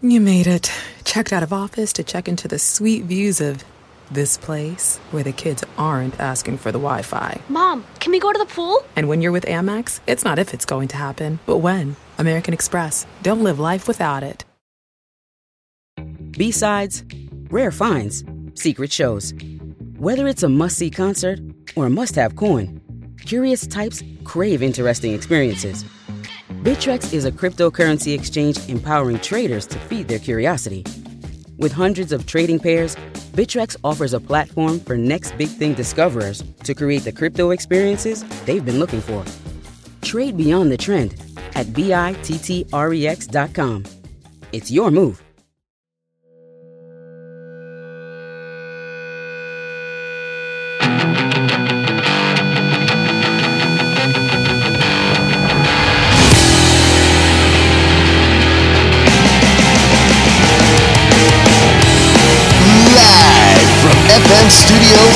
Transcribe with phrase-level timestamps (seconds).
[0.00, 0.70] You made it.
[1.02, 3.64] Checked out of office to check into the sweet views of
[4.12, 7.40] this place where the kids aren't asking for the Wi Fi.
[7.48, 8.84] Mom, can we go to the pool?
[8.94, 11.96] And when you're with Amex, it's not if it's going to happen, but when.
[12.16, 13.08] American Express.
[13.24, 14.44] Don't live life without it.
[16.30, 17.02] B-sides,
[17.50, 18.22] rare finds,
[18.54, 19.34] secret shows.
[19.96, 21.40] Whether it's a must-see concert
[21.74, 22.80] or a must-have coin,
[23.26, 25.84] curious types crave interesting experiences.
[26.58, 30.84] Bittrex is a cryptocurrency exchange empowering traders to feed their curiosity.
[31.56, 32.96] With hundreds of trading pairs,
[33.34, 38.64] Bittrex offers a platform for next big thing discoverers to create the crypto experiences they've
[38.64, 39.24] been looking for.
[40.02, 41.14] Trade beyond the trend
[41.54, 42.24] at bittrex.com.
[44.50, 45.22] It's your move.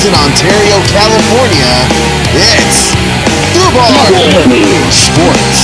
[0.03, 1.71] In Ontario, California,
[2.35, 2.91] it's
[3.55, 5.63] Foobar Sports.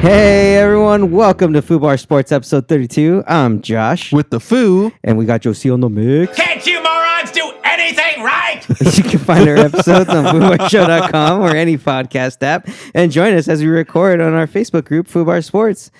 [0.00, 3.22] Hey everyone, welcome to Foobar Sports episode 32.
[3.26, 4.90] I'm Josh, with the foo.
[5.04, 6.34] and we got Josie on the mix.
[6.36, 8.64] Can't you morons do anything right?
[8.96, 13.60] you can find our episodes on FoobarShow.com or any podcast app, and join us as
[13.60, 15.90] we record on our Facebook group, Foobar Sports.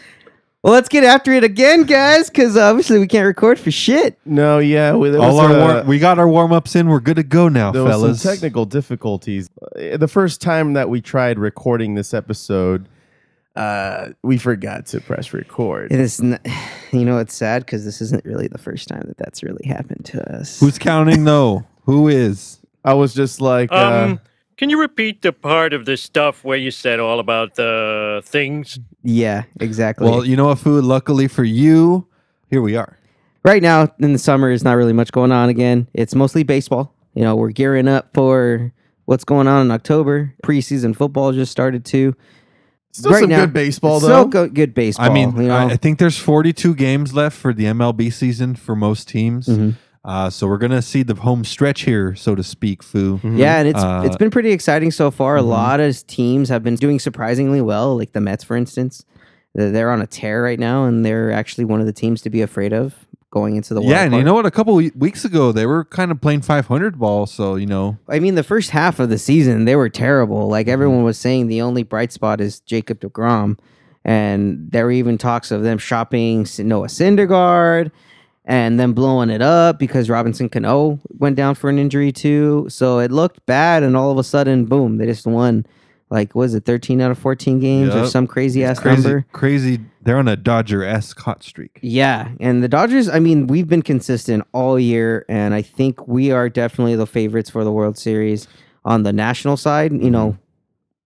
[0.62, 4.19] Well, let's get after it again, guys, because obviously we can't record for shit.
[4.27, 6.86] No, yeah, we, All was, our uh, war- we got our warm ups in.
[6.89, 8.20] We're good to go now, there was fellas.
[8.22, 9.48] some technical difficulties.
[9.75, 12.91] Uh, The first time that we tried recording this episode,
[13.56, 15.92] uh, we forgot to press record.
[15.92, 16.39] It is, n-
[16.92, 20.05] you know, it's sad because this isn't really the first time that that's really happened
[20.06, 20.61] to us.
[20.61, 21.64] Who's counting though?
[21.84, 22.58] Who is?
[22.84, 24.20] I was just like, uh, Um,
[24.61, 28.78] can you repeat the part of the stuff where you said all about the things?
[29.02, 30.06] yeah, exactly.
[30.08, 30.83] Well, you know what, Foo?
[30.83, 32.06] Luckily for you,
[32.50, 32.98] here we are.
[33.42, 35.89] right now in the summer is not really much going on again.
[35.95, 36.95] It's mostly baseball.
[37.14, 38.70] You know, we're gearing up for
[39.07, 40.34] what's going on in October.
[40.45, 42.14] Preseason football just started too.
[42.92, 44.27] still some good baseball though.
[44.27, 45.07] go- good baseball.
[45.07, 48.57] I mean, you know, I, I think there's 42 games left for the MLB season
[48.57, 49.46] for most teams.
[49.46, 49.77] Mhm.
[50.05, 53.20] Uh, so we're gonna see the home stretch here, so to speak, Foo.
[53.22, 55.36] yeah, and it's Uh, it's been pretty exciting so far.
[55.36, 55.40] mhm.
[55.40, 59.05] A lot of teams have been doing surprisingly well, like the Mets, for instance.
[59.55, 62.30] They're they're on a tear right now, and they're actually one of the teams to
[62.30, 62.94] be afraid of
[63.30, 64.46] going into the wild Yeah, and you know what?
[64.46, 67.27] A couple we- weeks ago, they were kind of playing 500 ball.
[67.27, 70.48] So you know, I mean, the first half of the season, they were terrible.
[70.48, 70.72] Like Mm-hmm.
[70.72, 73.58] everyone was saying, the only bright spot is Jacob DeGrom.
[74.02, 77.90] And there were even talks of them shopping Noah Syndergaard
[78.50, 82.66] and then blowing it up because Robinson Cano went down for an injury too.
[82.68, 83.84] So it looked bad.
[83.84, 85.64] And all of a sudden, boom, they just won.
[86.11, 89.27] Like, was it 13 out of 14 games or some crazy ass crazy, number?
[89.30, 89.78] crazy.
[90.02, 91.78] They're on a Dodger esque hot streak.
[91.83, 96.33] Yeah, and the Dodgers, I mean, we've been consistent all year, and I think we
[96.33, 98.48] are definitely the favorites for the World Series
[98.84, 100.36] on the national side, you know,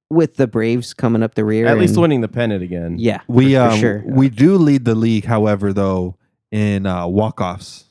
[0.08, 1.66] with the Braves coming up the rear.
[1.66, 2.96] At least winning the pennant again.
[2.98, 4.02] Yeah, We for, for um, sure.
[4.06, 6.16] we do lead the league, however, though
[6.54, 7.84] in uh, walk offs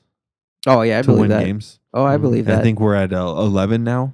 [0.65, 1.43] Oh, yeah, I to believe win that.
[1.43, 1.79] games.
[1.93, 2.59] Oh, I believe that.
[2.59, 4.13] I think we're at uh, 11 now.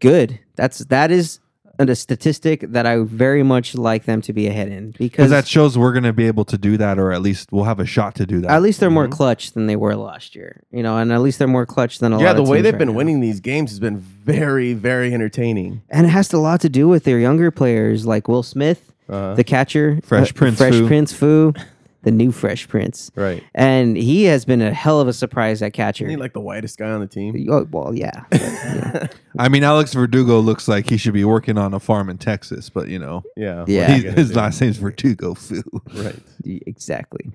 [0.00, 0.40] Good.
[0.56, 1.38] That's that is
[1.78, 5.46] a statistic that I very much like them to be ahead in Because because that
[5.46, 7.86] shows we're going to be able to do that, or at least we'll have a
[7.86, 8.50] shot to do that.
[8.50, 9.12] at least they're more Mhm.
[9.12, 12.12] clutch than they were last year, you know, and at least they're more clutch than
[12.12, 12.22] a lot.
[12.22, 12.94] Yeah, lot the of way teams they've right been now.
[12.94, 15.82] winning these games has been very, very entertaining.
[15.90, 19.34] and it has a lot to do with their younger players like Will Smith, Uh,
[19.34, 20.86] the catcher, Fresh uh, Prince Fresh Fu.
[20.88, 21.52] Prince Fu,
[22.02, 23.42] the new Fresh Prince, right.
[23.54, 26.04] and he has been a hell of a surprise at catcher.
[26.04, 27.48] Isn't he like the whitest guy on the team?
[27.50, 29.06] oh, well, yeah, but, you know,
[29.38, 32.70] I mean, Alex Verdugo looks like he should be working on a farm in Texas,
[32.70, 33.60] but you know, Yeah.
[33.60, 33.90] what Yeah.
[33.92, 34.36] are he- his do?
[34.36, 35.34] last name's Verdugo.
[35.34, 35.62] Foo.
[35.94, 36.16] Right.
[36.44, 37.30] exactly.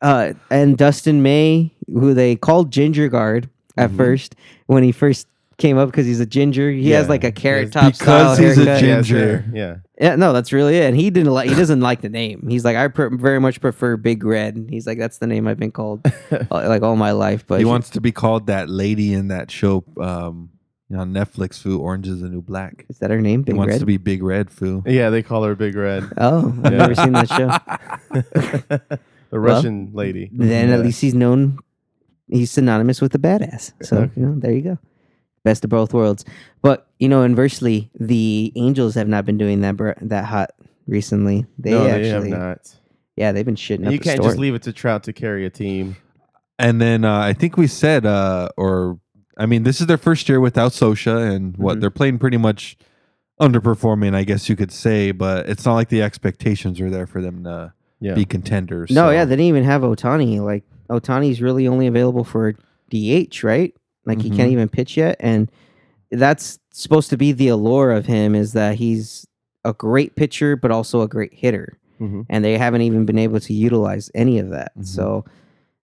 [0.00, 3.96] Uh, and Dustin May, who they called Ginger Guard at Mhm.
[3.96, 4.36] first
[4.66, 5.26] when he first
[5.58, 6.70] came up because he's a ginger.
[6.70, 7.72] He has like a carrot Yes.
[7.72, 8.80] top style Because he's a haircut.
[8.80, 9.44] gin- Ginger.
[9.52, 9.76] Yeah.
[10.00, 10.84] Yeah, no, that's really it.
[10.84, 11.48] And he didn't like.
[11.48, 12.46] He doesn't like the name.
[12.48, 14.68] He's like, I pre- very much prefer Big Red.
[14.70, 17.44] He's like, that's the name I've been called uh, like all my life.
[17.46, 20.50] But he wants to be called that lady in that show um,
[20.96, 21.60] on Netflix.
[21.60, 22.86] Foo Orange is the New Black.
[22.88, 23.40] is that her name?
[23.40, 23.80] He Big wants Red.
[23.80, 24.50] to be Big Red.
[24.52, 24.84] Foo.
[24.86, 26.04] Yeah, they call her Big Red.
[26.18, 26.78] oh, I've Yeah.
[26.78, 28.86] never seen that show.
[29.30, 30.30] the Russian lady.
[30.32, 30.74] Then Yeah.
[30.76, 31.58] at least he's known.
[32.28, 33.72] He's synonymous with the badass.
[33.82, 34.12] So Okay.
[34.16, 34.78] you know, there you go.
[35.44, 36.24] Best of both worlds.
[36.62, 40.50] But you know, inversely, the Angels have not been doing that br- that hot
[40.86, 41.46] recently.
[41.58, 42.74] They no, actually, they have not.
[43.16, 44.30] yeah, they've been shitting up You the can't store.
[44.30, 45.96] just leave it to Trout to carry a team.
[46.58, 48.98] And then uh, I think we said, uh, or
[49.36, 51.80] I mean, this is their first year without Scioscia, and what Mhm.
[51.82, 52.76] they're playing pretty much
[53.40, 57.22] underperforming, I guess you could say, but it's not like the expectations are there for
[57.22, 58.14] them to Yeah.
[58.14, 58.90] be contenders.
[58.90, 60.40] No, so- yeah, they didn't even have Ohtani.
[60.40, 62.54] Like Ohtani's really only available for
[62.90, 63.74] DH, right?
[64.08, 64.52] Like he can't Mhm.
[64.52, 65.50] even pitch yet, and
[66.10, 69.26] that's supposed to be the allure of him is that he's
[69.64, 72.24] a great pitcher but also a great hitter, Mhm.
[72.30, 74.72] and they haven't even been able to utilize any of that.
[74.78, 74.86] Mhm.
[74.86, 75.24] So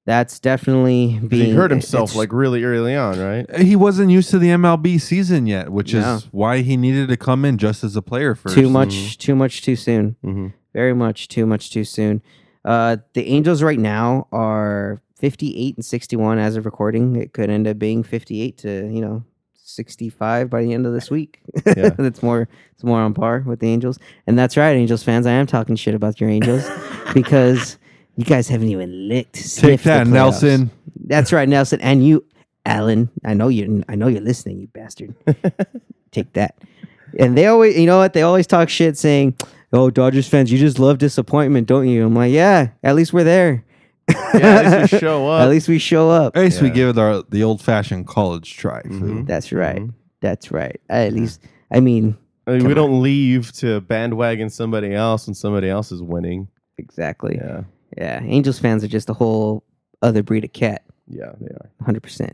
[0.07, 3.45] that's definitely being he hurt himself like really early on, right?
[3.57, 6.15] he wasn't used to the MLB season yet, which No.
[6.15, 8.55] is why he needed to come in just as a player first.
[8.55, 10.15] too much, too much too soon.
[10.25, 10.47] Mm-hmm.
[10.73, 12.21] very much too much too soon.
[12.65, 17.15] Uh, the Angels right now are 58 and 61 as of recording.
[17.15, 19.23] It could end up being 58 to you know
[19.55, 21.39] 65 by the end of this week.
[21.65, 21.89] Yeah.
[21.97, 25.25] that's more it's more on par with the Angels, and that's right, Angels fans.
[25.25, 26.69] I am talking shit about your Angels
[27.15, 27.79] because
[28.17, 29.57] you guys haven't even licked.
[29.57, 30.05] Take that.
[30.05, 30.69] Nelson.
[31.05, 32.23] That's right, Nelson, and you,
[32.63, 33.09] Alan.
[33.25, 33.83] I know you.
[33.89, 35.15] I know you're listening, you bastard.
[36.11, 36.55] Take that.
[37.17, 38.13] And they always, you know what?
[38.13, 39.37] They always talk shit, saying,
[39.73, 43.23] "Oh, Dodgers fans, you just love disappointment, don't you?" I'm like, "Yeah, at least we're
[43.23, 43.65] there.
[44.09, 45.41] Yeah, at least we show up.
[45.41, 46.35] At least we show up.
[46.37, 46.73] At least we Yeah.
[46.73, 48.81] give it our, the old fashioned college try.
[48.83, 48.89] Foo.
[49.23, 49.27] Mhm.
[49.27, 49.77] That's right.
[49.81, 49.93] Mhm.
[50.21, 50.79] That's right.
[50.89, 51.41] At least,
[51.71, 52.17] I mean,
[52.47, 52.75] I mean, we on.
[52.75, 56.47] don't leave to bandwagon somebody else when somebody else is winning.
[56.77, 57.35] exactly.
[57.41, 57.61] Yeah.
[57.97, 59.63] Yeah, Angels fans are just a whole
[60.01, 60.83] other breed of cat.
[61.07, 61.69] yeah, they are.
[61.85, 62.33] 100%.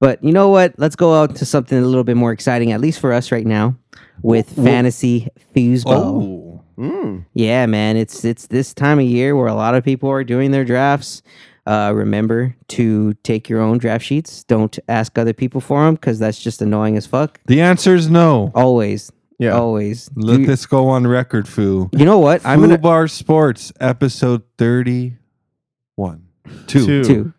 [0.00, 0.74] But you know what?
[0.78, 3.46] Let's go out to something a little bit more exciting, at least for us right
[3.46, 3.76] now,
[4.22, 6.41] with Wh- wh- fantasy foosball.
[6.78, 7.24] Mm.
[7.34, 10.50] Yeah, man, it's it's this time of year where a lot of people are doing
[10.50, 11.22] their drafts.
[11.64, 14.42] Uh, remember to take your own draft sheets.
[14.44, 17.38] Don't ask other people for them because that's just annoying as fuck.
[17.46, 18.50] The answer is no.
[18.54, 19.52] Always, Yeah.
[19.52, 20.10] always.
[20.16, 21.88] Let Do- this go on record, Foo.
[21.92, 22.44] you know what?
[22.44, 26.22] I'm gonna Bar Sports, episode 31.
[26.66, 27.04] Two.
[27.04, 27.32] Two.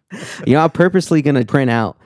[0.45, 1.97] You know, I'm purposely gonna print out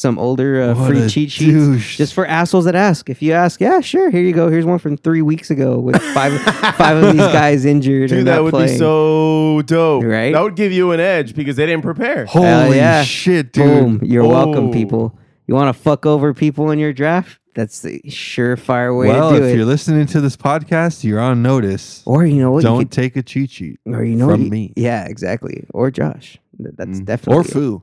[0.00, 1.96] some older uh, free cheat sheets douche.
[1.96, 3.08] just for assholes that ask.
[3.10, 4.48] If you ask, yeah, sure, here you go.
[4.48, 6.32] Here's one from three weeks ago with five
[6.76, 8.08] five of these guys injured.
[8.08, 8.72] Dude, and that not would playing.
[8.72, 10.02] be so dope.
[10.04, 10.32] Right?
[10.32, 12.26] That would give you an edge because they didn't prepare.
[12.26, 13.02] Holy yeah.
[13.04, 13.64] shit, dude.
[13.64, 14.00] Boom!
[14.02, 14.72] You're welcome, Oh.
[14.72, 15.18] people.
[15.46, 17.38] You want to fuck over people in your draft?
[17.56, 21.42] That's the surefire way Well, to do if you're listening to this podcast, you're on
[21.42, 22.02] notice.
[22.06, 22.62] or you know what?
[22.62, 24.72] Don't you could, take a cheat sheet or you know from you- me.
[24.76, 25.66] Yeah, exactly.
[25.74, 26.38] Or Josh.
[26.60, 27.04] That's Mm.
[27.04, 27.82] definitely Or foo.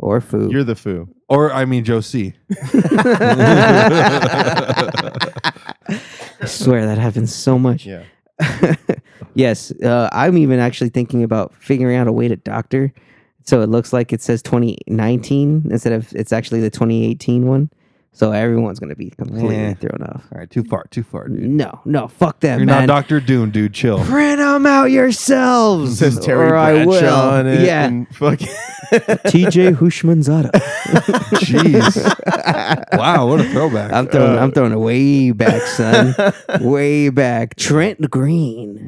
[0.00, 0.48] Or foo.
[0.50, 1.08] You're the foo.
[1.28, 2.32] Or, I mean, Joe C.
[6.40, 7.84] I swear that happens so much.
[7.84, 8.04] Yeah.
[9.34, 12.92] yes, uh, I'm even actually thinking about figuring out a way to doctor,
[13.44, 17.70] so it looks like it says 2019 instead of it's actually the 2018 one.
[18.12, 19.74] So everyone's gonna be completely Yeah.
[19.74, 20.24] thrown off.
[20.32, 21.48] All right, too far, too far, dude.
[21.48, 22.86] No, no, fuck that, You're man.
[22.88, 23.20] not Dr.
[23.20, 23.72] Doom, dude.
[23.74, 24.00] Chill.
[24.04, 25.92] Print them out yourselves.
[25.92, 26.98] It says Terry or I will.
[26.98, 27.60] Bradshaw on it.
[27.60, 28.38] Yeah, and fuck-
[28.90, 30.50] TJ Houshmandzadeh.
[31.38, 32.98] Jeez.
[32.98, 33.92] wow, what a throwback.
[33.92, 34.36] I'm throwing.
[34.36, 36.14] Uh, I'm throwing it way back, son.
[36.60, 37.54] way back.
[37.56, 38.78] Trent Green.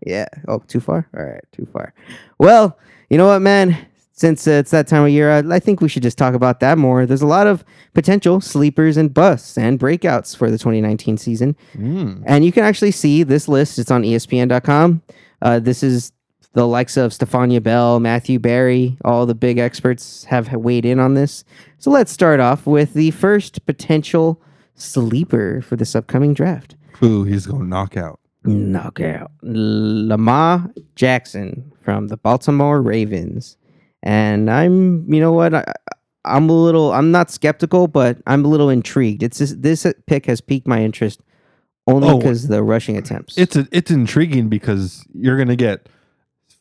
[0.00, 0.08] Mhm.
[0.08, 0.26] Yeah.
[0.48, 1.06] Oh, too far.
[1.16, 1.92] All right, too far.
[2.38, 2.76] Well,
[3.08, 3.76] you know what, man.
[4.20, 6.60] Since uh, it's that time of year, I, I think we should just talk about
[6.60, 7.06] that more.
[7.06, 7.64] There's a lot of
[7.94, 11.56] potential sleepers and busts and breakouts for the 2019 season.
[11.72, 12.22] Mm.
[12.26, 13.78] And you can actually see this list.
[13.78, 15.00] It's on ESPN.com.
[15.40, 16.12] Uh, this is
[16.52, 18.98] the likes of Stephania Bell, Matthew Berry.
[19.06, 21.42] All the big experts have weighed in on this.
[21.78, 24.38] So let's start off with the first potential
[24.74, 26.76] sleeper for this upcoming draft.
[26.98, 28.20] Who he's going to knock out.
[28.44, 29.30] Knockout.
[29.40, 33.56] Lamar Jackson from the Baltimore Ravens.
[34.02, 35.54] And I'm, you know what?
[35.54, 35.64] I,
[36.24, 39.22] I'm a little, I'm not skeptical, but I'm a little intrigued.
[39.22, 41.20] It's just, this pick has piqued my interest
[41.86, 43.36] only Oh, because the rushing attempts.
[43.38, 45.88] It's a, it's intriguing because you're going to get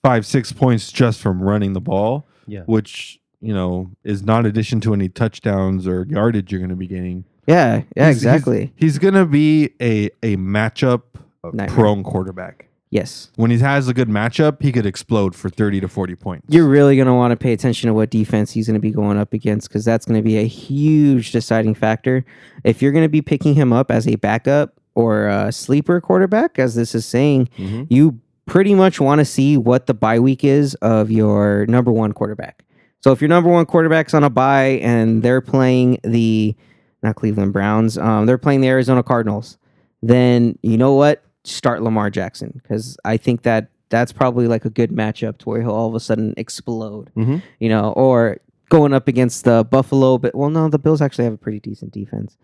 [0.04, 2.62] five, six points just from running the ball, Yeah.
[2.66, 6.88] which, you know, is not addition to any touchdowns or yardage you're going to be
[6.88, 7.26] getting.
[7.48, 8.72] yeah, yeah, He's- exactly.
[8.78, 11.02] He's, going to be a, a matchup
[11.44, 11.68] Nightmare.
[11.68, 12.69] prone quarterback.
[12.92, 13.30] Yes.
[13.36, 16.46] When he has a good matchup, he could explode for 30 to 40 points.
[16.50, 18.92] You're really going to want to pay attention to what defense he's going to be
[18.92, 22.26] going up against because that's going to be a huge deciding factor.
[22.64, 26.60] If you're going to be picking him up as a backup or a sleeper quarterback,
[26.60, 27.88] as this is saying, Mhm.
[27.90, 32.12] you pretty much want to see what the bye week is of your number one
[32.12, 32.64] quarterback.
[33.02, 36.56] So if your number one quarterback's on a bye and they're playing the
[37.04, 39.58] not Cleveland Browns, um, they're playing the Arizona Cardinals,
[40.02, 41.24] then you know what?
[41.50, 45.62] Start Lamar Jackson because I think that that's probably like a good matchup to where
[45.62, 47.10] he'll all of a sudden explode.
[47.18, 47.42] Mhm.
[47.60, 48.38] You know, or
[48.70, 51.92] going up against the Buffalo, but well, no, the Bills actually have a pretty decent
[51.92, 52.38] defense.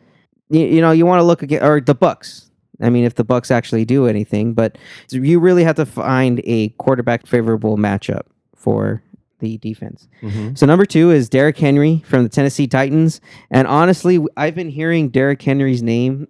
[0.50, 2.50] You, you know, you want to look again or the Bucks.
[2.81, 4.77] I mean, if the Bucks actually do anything, but
[5.12, 8.24] you really have to find a quarterback favorable matchup
[8.55, 9.01] for
[9.39, 10.07] the defense.
[10.24, 10.57] Mhm.
[10.57, 13.21] So number two is Derrick Henry from the Tennessee Titans,
[13.51, 16.27] and honestly, I've been hearing Derrick Henry's name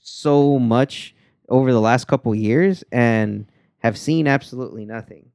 [0.00, 1.14] so much
[1.48, 3.46] over the last couple years and
[3.78, 5.30] have seen absolutely nothing.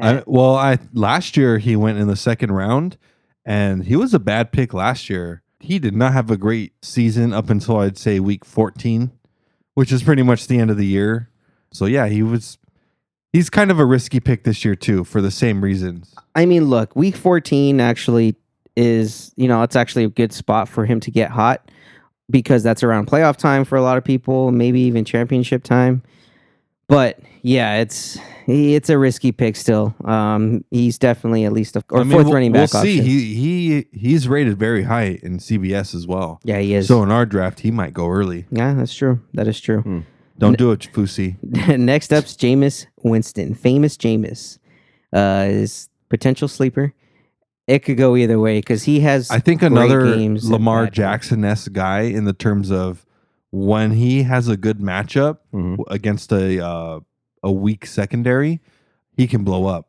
[0.00, 2.96] I, well, I last year he went in the second round,
[3.44, 5.42] and he was a bad pick last year.
[5.58, 9.10] He did not have a great season up until I'd say week 14,
[9.74, 11.28] which is pretty much the end of the year.
[11.72, 12.58] So yeah, he was.
[13.32, 16.14] He's kind of a risky pick this year too, for the same reasons.
[16.34, 18.34] I mean, look, week 14 actually
[18.76, 21.70] is, you know, it's actually a good spot for him to get hot
[22.30, 26.02] because that's around playoff time for a lot of people, maybe even championship time.
[26.88, 28.18] But yeah, it's
[28.48, 29.94] it's a risky pick still.
[30.04, 32.98] Um, he's definitely at least a or I mean, fourth we'll- running back We'll see.
[32.98, 33.04] option.
[33.10, 36.40] He he he's rated very high in CBS as well.
[36.42, 36.88] yeah, he is.
[36.88, 38.46] So in our draft, he might go early.
[38.50, 39.20] yeah, that's true.
[39.34, 39.82] That is true.
[39.82, 40.00] Hmm.
[40.38, 41.36] Don't do it, Fusi.
[41.78, 44.58] Next up's Jameis Winston, famous Jameis,
[45.12, 46.94] uh, is potential sleeper.
[47.70, 49.30] It could go either way because he has.
[49.30, 50.92] I think great another games Lamar bad.
[50.94, 53.06] Jackson esque guy in the terms of
[53.50, 55.78] when he has a good matchup Mhm.
[55.88, 57.00] against a uh,
[57.42, 58.60] a weak secondary,
[59.16, 59.86] he can blow up.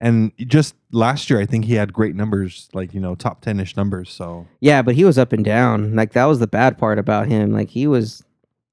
[0.00, 3.58] And just last year, I think he had great numbers, like you know, top ten
[3.58, 4.10] ish numbers.
[4.10, 5.94] So Yeah, but he was up and down.
[5.96, 7.52] Like that was the bad part about him.
[7.52, 8.22] Like he was,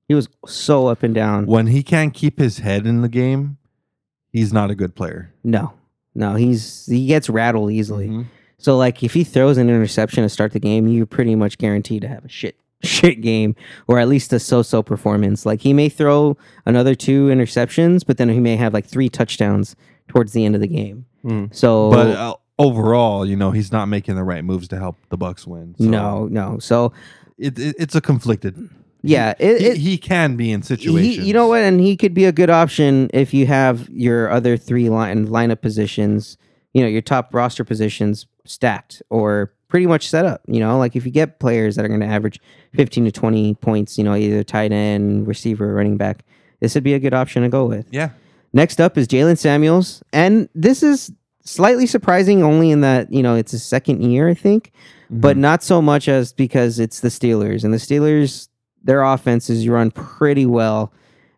[0.09, 1.45] he was so up and down.
[1.45, 3.55] when he can't keep his head in the game,
[4.29, 5.33] he's not a good player.
[5.41, 5.71] No,
[6.15, 8.09] no, he's he gets rattled easily.
[8.09, 8.25] Mhm.
[8.61, 12.03] So like if he throws an interception to start the game, you're pretty much guaranteed
[12.03, 13.55] to have a shit shit game
[13.87, 15.45] or at least a so-so performance.
[15.45, 19.75] Like he may throw another two interceptions, but then he may have like three touchdowns
[20.07, 21.05] towards the end of the game.
[21.25, 21.53] Mhm.
[21.53, 25.17] So But uh, overall, you know, he's not making the right moves to help the
[25.17, 25.75] Bucks win.
[25.77, 26.59] So no, no.
[26.59, 26.93] So
[27.37, 28.69] it, it, it's a conflicted.
[29.03, 31.25] yeah, it, He, it, he can be in he, situations.
[31.27, 34.57] you know what, and he could be a good option if you have your other
[34.57, 36.37] three line lineup positions,
[36.73, 40.41] you know, your top roster positions stacked or pretty much set up.
[40.47, 42.39] You know, like if you get players that are going to average
[42.75, 46.23] fifteen to twenty points, you know, either tight end, receiver, running back,
[46.59, 47.87] this would be a good option to go with.
[47.91, 48.11] Yeah.
[48.53, 51.11] Next up is Jaylen Samuels, and this is
[51.43, 54.71] slightly surprising only in that you know it's his second year, I think,
[55.09, 55.41] but mm-hmm.
[55.41, 58.49] not so much as because it's the Steelers and the Steelers.
[58.83, 60.91] Their offense is run pretty well,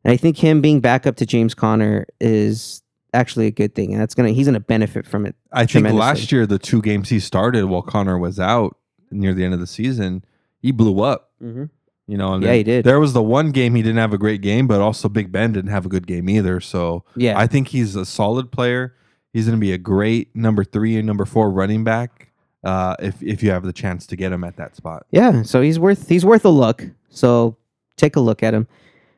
[0.04, 2.82] and I think him being back up to James Conner is
[3.14, 5.36] actually a good thing, and that's gonna he's gonna benefit from it.
[5.54, 8.78] I think last year the two games he started while Conner was out
[9.12, 10.26] near the end of the season,
[10.60, 11.32] he blew up.
[11.42, 11.66] Mm-hmm.
[12.08, 12.86] You know, and Yeah, then he did.
[12.86, 15.54] There was the one game he didn't have a great game, but also Big Ben
[15.54, 16.60] didn't have a good game either.
[16.60, 18.96] So Yeah, I think he's a solid player.
[19.32, 22.30] He's going to be a great number three and number four running back.
[22.64, 25.62] Uh, if if you have the chance to get him at that spot, Yeah, so
[25.62, 26.84] he's worth he's worth a look.
[27.10, 27.58] So
[27.98, 28.68] take a look at him.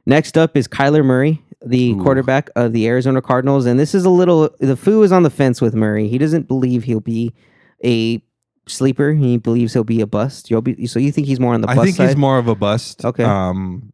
[0.07, 2.01] Next up is Kyler Murray, the Ooh.
[2.03, 5.29] quarterback of the Arizona Cardinals, and this is a little the foo is on the
[5.29, 6.07] fence with Murray.
[6.07, 7.33] He doesn't believe he'll be
[7.83, 8.21] a
[8.67, 9.13] sleeper.
[9.13, 10.50] He believes he'll be a bust.
[10.50, 12.07] You'll be so you think he's more on the I think side?
[12.07, 13.03] he's more of a bust.
[13.05, 13.24] Okay.
[13.24, 13.91] Um,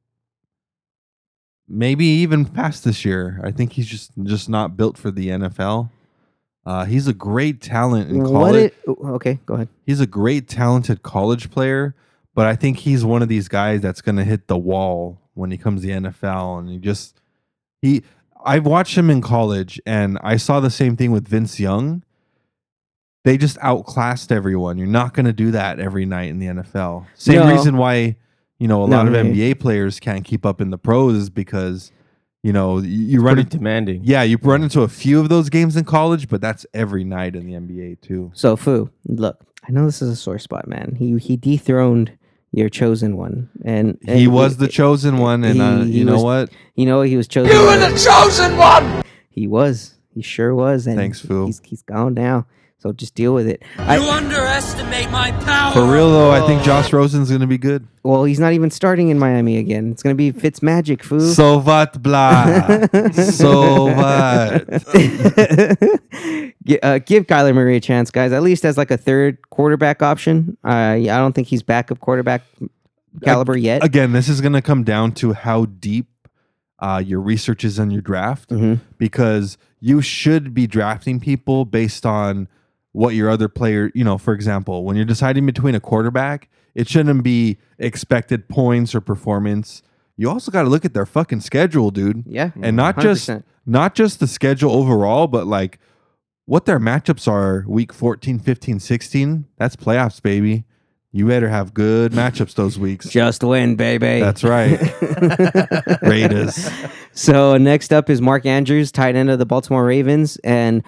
[1.68, 3.39] maybe even past this year.
[3.44, 5.89] I think he's just just not built for the NFL.
[6.65, 8.65] Uh, he's a great talent in What college.
[8.65, 9.70] it, okay, go ahead.
[9.86, 11.96] he's a great talented college player,
[12.36, 15.50] but I think he's one of these guys that's going to hit the wall when
[15.50, 17.20] he comes to the NFL and he just
[17.82, 18.04] he
[18.44, 22.04] I've watched him in college and I saw the same thing with Vince Young.
[23.24, 24.80] They just outclassed everyone.
[24.80, 27.06] You're not going to do that every night in the NFL.
[27.14, 27.52] Same No.
[27.52, 28.16] reason why,
[28.58, 29.26] you know, a No, lot of right.
[29.28, 31.92] NBA players can't keep up in the pros is because,
[32.42, 34.02] you know, you, you run Pretty into demanding.
[34.04, 37.36] yeah, you run into a few of those games in college, but that's every night
[37.36, 38.32] in the NBA too.
[38.34, 40.96] So Foo, look, I know this is a sore spot, man.
[40.98, 42.14] He he dethroned
[42.51, 46.05] your chosen one, and, and he was the chosen one, and uh, he- he you
[46.05, 46.50] know was- what?
[46.75, 47.51] You know he was chosen.
[47.55, 49.03] You were the chosen one!
[49.29, 49.96] He was.
[50.13, 50.88] He sure was.
[50.88, 51.46] And Thanks, Foo.
[51.46, 52.46] He's he's gone now.
[52.82, 53.62] So just deal with it.
[53.78, 55.72] I, underestimate my power!
[55.72, 57.88] For real though, I think Josh Rosen's gonna be good.
[58.02, 59.92] well, he's not even starting in Miami again.
[59.92, 61.20] It's gonna be Fitz Magic, Foo.
[61.20, 62.46] So what, blah?
[63.12, 64.68] so what?
[66.82, 68.32] Uh, give Kyler Murray a chance, guys.
[68.32, 70.58] At least as like a third quarterback option.
[70.64, 72.44] Uh, I don't think he's backup quarterback
[73.24, 73.84] caliber yet.
[73.84, 76.08] Again, this is gonna come down to how deep
[76.80, 78.80] uh, your research is on your draft, Mhm.
[78.98, 82.48] because you should be drafting people based on
[82.93, 83.91] what your other player.
[83.95, 88.93] You know, for example, when you're deciding between a quarterback, it shouldn't be expected points
[88.95, 89.81] or performance.
[90.17, 92.24] You also got to look at their fucking schedule, dude.
[92.27, 93.43] Yeah, and not just 100%.
[93.65, 95.79] not just the schedule overall but like
[96.45, 100.65] what their matchups are week 14 15 16 that's playoffs baby
[101.12, 104.19] you better have good matchups those weeks just win, baby.
[104.19, 104.79] that's right
[106.01, 106.69] raiders
[107.13, 110.81] So next up is Mark Andrews, tight end of the Baltimore Ravens, and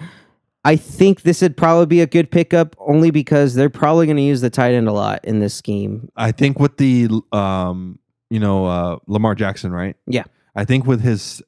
[0.64, 4.22] I think this would probably be a good pickup only because they're probably going to
[4.22, 6.08] use the tight end a lot in this scheme.
[6.16, 7.98] i think with the um
[8.34, 9.96] you know, uh, Lamar Jackson, right?
[10.08, 10.24] Yeah.
[10.56, 11.40] I think with his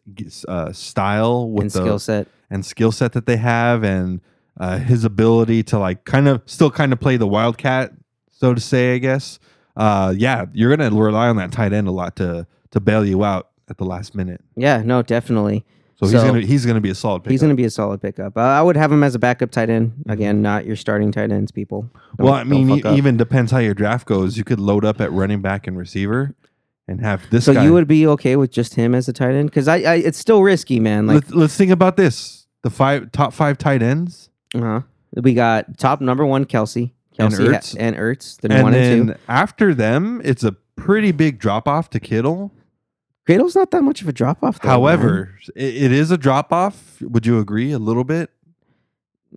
[0.47, 2.29] uh, style, with and the skill set.
[2.49, 4.21] and skill set that they have, and
[4.61, 7.93] uh, his ability to like kind of still kind of play the wildcat,
[8.31, 9.41] so to say, I guess.
[9.77, 13.25] Uh, yeah, you're gonna rely on that tight end a lot to to bail you
[13.25, 14.41] out at the last minute.
[14.55, 15.65] Yeah, no, definitely.
[15.97, 17.21] So, he's So- gonna he's gonna be a solid.
[17.21, 17.31] Pickup.
[17.31, 18.37] He's going to be a solid pickup.
[18.37, 19.93] Uh, I would have him as a backup tight end.
[20.09, 21.89] Again, not your starting tight ends, people.
[22.19, 22.97] well, Don't- I mean, e- up.
[22.99, 24.37] even depends how your draft goes.
[24.37, 26.35] You could load up at running back and receiver,
[26.87, 27.47] and have this.
[27.47, 27.65] so guy.
[27.65, 30.19] you would be okay with just him as a tight end because I, I, it's
[30.19, 31.07] still risky, man.
[31.07, 34.83] Like, let's, let's think about this: the five top five tight ends, uh-huh.
[35.15, 37.77] we got top number one Kelce, And Kelce ha- Ertz.
[37.79, 39.17] and Ertz, then and one then and two.
[39.29, 42.53] after them, it's a pretty big drop off to Kittle.
[43.27, 44.63] Gradle's not that much of a drop off.
[44.63, 47.01] However, it, it is a drop off.
[47.03, 48.31] Would you agree a little bit?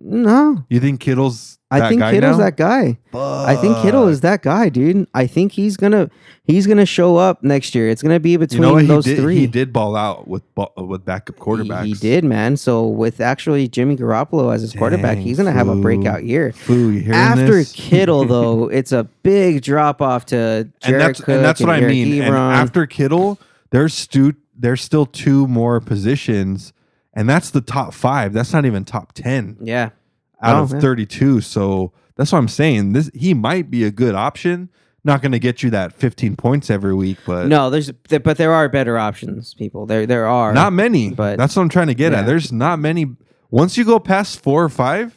[0.02, 1.58] no, You think Kittle's?
[1.72, 2.44] I that think guy Kittle's now?
[2.44, 2.98] that guy.
[3.14, 5.06] I think Kittle is that guy, dude.
[5.14, 6.10] I think he's gonna
[6.44, 7.88] he's gonna show up next year.
[7.88, 8.82] It's gonna be between You know what?
[8.82, 9.36] He those did, three.
[9.36, 11.84] he did ball out with ba- with backup quarterbacks.
[11.84, 12.56] He, he did, man.
[12.56, 15.82] So with actually Jimmy Garoppolo as his quarterback, Dang, he's gonna have a fool.
[15.82, 16.52] breakout year.
[16.52, 17.70] Foo, you hearing After this?
[17.72, 21.80] Kittle, though, it's a big drop off to and that's Cook and that's what I
[21.80, 22.22] Eric mean.
[22.22, 22.54] And Ebron.
[22.54, 23.38] after Kittle,
[23.70, 26.72] there's stu- there's still two more positions,
[27.14, 28.32] and that's the top five.
[28.32, 29.90] That's not even top ten yeah,
[30.42, 30.80] out Oh, of yeah.
[30.80, 31.40] 32.
[31.40, 32.92] So that's what I'm saying.
[32.92, 34.68] This he might be a good option.
[35.02, 38.36] Not going to get you that 15 points every week, but no, there's there, but
[38.36, 39.86] there are better options, people.
[39.86, 41.10] There there are not many.
[41.10, 42.20] but- that's what I'm trying to get Yeah.
[42.20, 42.26] at.
[42.26, 43.16] There's not many.
[43.50, 45.14] Once you go past four or five,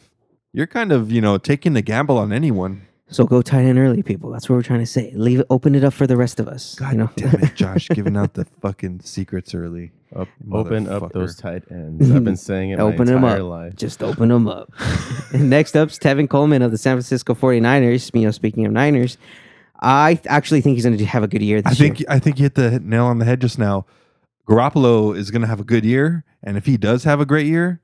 [0.54, 2.82] you're kind of you know taking the gamble on anyone.
[3.14, 4.30] So go tight end early, people.
[4.30, 5.12] That's what we're trying to say.
[5.14, 6.74] Leave it, open it up for the rest of us.
[6.74, 7.10] God you know?
[7.14, 9.92] damn it, Josh, giving out the fucking secrets early.
[10.16, 12.08] Up, open up those tight ends.
[12.08, 12.16] Mhm.
[12.16, 13.48] I've been saying it Open my 'em entire up.
[13.48, 13.76] life.
[13.76, 14.72] Just open them up.
[15.32, 18.10] Next up's Tevin Coleman of the San Francisco 49ers.
[18.14, 19.16] You know, speaking of Niners,
[19.80, 22.06] I actually think he's going to have a good year this I think year.
[22.10, 23.86] I think you hit the nail on the head just now.
[24.48, 27.46] Garoppolo is going to have a good year, and if he does have a great
[27.46, 27.80] year,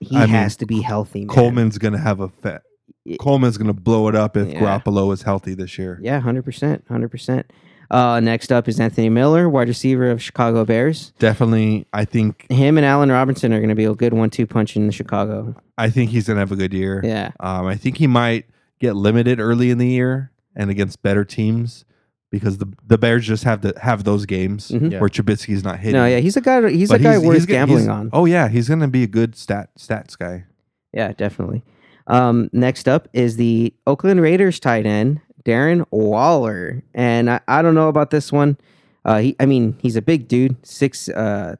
[0.00, 1.28] He I mean, has to be healthy, man.
[1.28, 2.62] Coleman's going to have a fat.
[3.06, 4.60] Y- Coleman's going to blow it up if Yeah.
[4.60, 5.98] Garoppolo is healthy this year.
[6.02, 6.82] Yeah, 100%.
[6.88, 7.44] 100%.
[7.90, 11.12] Uh, next up is Anthony Miller, wide receiver of Chicago Bears.
[11.18, 14.76] Definitely, I think Him and Allen Robinson are going to be a good one-two punch
[14.76, 15.56] in Chicago.
[15.76, 17.00] I think he's going to have a good year.
[17.02, 17.32] Yeah.
[17.40, 18.46] Um, I think he might
[18.78, 21.84] get limited early in the year and against better teams
[22.30, 24.92] because the the Bears just have to have those games Mhm.
[24.92, 25.00] Yeah.
[25.00, 25.98] where Trubisky's not hitting.
[26.00, 26.70] No, yeah, he's a guy.
[26.70, 28.10] He's But a guy worth gonna- gambling he's- on.
[28.12, 30.44] Oh yeah, he's going to be a good stat stats guy.
[30.92, 31.64] Yeah, definitely.
[32.10, 37.74] Um, next up is the Oakland Raiders tight end Darren Waller, and I, I don't
[37.74, 38.58] know about this one.
[39.04, 41.08] Uh, he, I mean, he's a big dude, six.
[41.08, 41.56] Uh,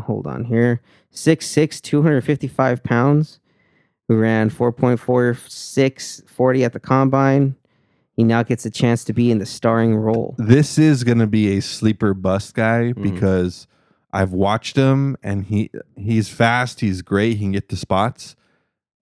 [0.00, 0.80] hold on here,
[1.10, 3.38] six six, two hundred fifty five pounds,
[4.08, 7.54] who ran 4.46 40 at the combine.
[8.16, 10.34] He now gets a chance to be in the starring role.
[10.38, 13.02] This is going to be a sleeper bust guy Mm-hmm.
[13.02, 13.66] because
[14.12, 18.34] I've watched him and he he's fast, he's great, he can get to spots.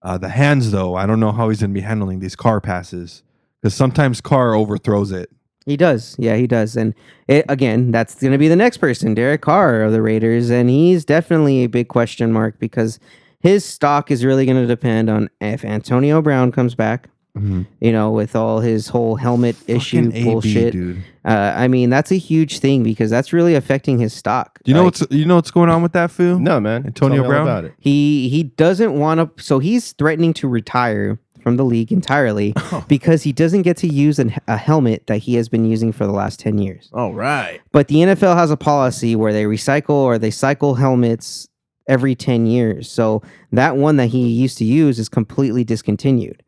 [0.05, 2.61] Uh, the hands though, I don't know how he's going to be handling these Carr
[2.61, 3.23] passes
[3.61, 5.31] because sometimes Carr overthrows it.
[5.65, 6.15] He does.
[6.19, 6.77] Yeah, he does.
[6.77, 6.95] And
[7.27, 10.51] it, again, that's going to be the next person, Derek Carr of the Raiders.
[10.51, 12.99] And he's definitely a big question mark because
[13.41, 18.11] his stock is really going to depend on if Antonio Brown comes back, you know,
[18.13, 20.73] with all his whole helmet issue AB, bullshit.
[20.73, 21.03] dude.
[21.25, 24.59] Uh, I mean, that's a huge thing because that's really affecting his stock.
[24.65, 26.39] Do you know Like, what's you know what's going on with that foo?
[26.39, 26.87] No, man.
[26.87, 27.43] Antonio Tell me all Brown?
[27.43, 27.75] about it.
[27.79, 32.85] he he doesn't want to so he's threatening to retire from the league entirely Oh.
[32.89, 36.07] because he doesn't get to use an, a helmet that he has been using for
[36.07, 37.61] the last 10 years All right.
[37.73, 41.49] But the NFL has a policy where they recycle or they cycle helmets
[41.87, 42.91] every 10 years.
[42.91, 46.43] So that one that he used to use is completely discontinued.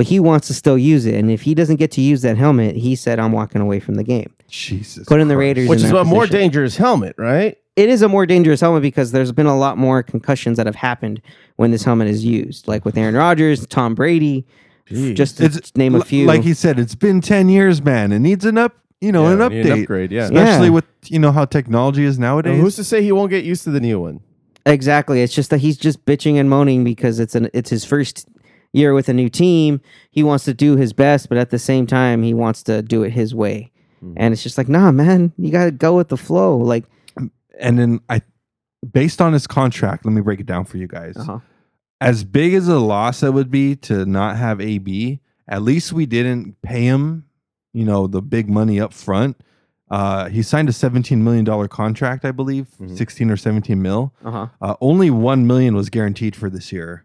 [0.00, 1.14] But he wants to still use it.
[1.14, 3.96] And if he doesn't get to use that helmet, he said, I'm walking away from
[3.96, 4.32] the game.
[4.48, 5.04] Jesus.
[5.06, 5.68] Put in the Raiders.
[5.68, 6.40] Which in is that a more position.
[6.40, 7.58] dangerous helmet, right?
[7.76, 10.74] It is a more dangerous helmet because there's been a lot more concussions that have
[10.76, 11.20] happened
[11.56, 14.46] when this helmet is used, like with Aaron Rodgers, Tom Brady,
[14.88, 16.24] just to It's name a few.
[16.24, 18.10] Like he said, it's been 10 years, man.
[18.10, 19.82] It needs an up, you know, Yeah, an need update.
[19.82, 20.22] upgrade, yeah.
[20.24, 20.72] Especially Yeah.
[20.72, 22.58] with, you know, how technology is Now, nowadays.
[22.58, 24.20] who's to say he won't get used to the new one?
[24.64, 25.20] Exactly.
[25.22, 28.26] It's just that he's just bitching and moaning because it's an it's his first
[28.72, 29.80] year with a new team.
[30.10, 33.02] He wants to do his best, but at the same time, he wants to do
[33.02, 33.72] it his way.
[34.16, 36.56] And it's just like, nah, man, you gotta go with the flow.
[36.56, 36.84] Like,
[37.58, 38.22] and then I
[38.92, 41.16] based on his contract, let me break it down for you guys.
[41.18, 41.40] uh-huh.
[42.00, 46.06] As big as a loss it would be to not have AB, at least we
[46.06, 47.26] didn't pay him,
[47.74, 49.36] you know, the big money up front.
[49.90, 52.96] Uh, he signed a $17 million contract, I believe, Mhm.
[52.96, 54.14] 16 or 17 mil.
[54.24, 54.46] uh-huh.
[54.62, 57.04] Uh, only 1 million was guaranteed for this year.